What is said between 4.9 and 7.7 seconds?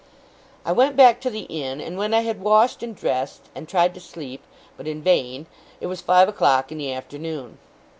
vain, it was five o'clock in the afternoon.